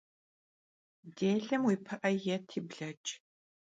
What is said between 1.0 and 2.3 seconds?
Dêlem vui pı'e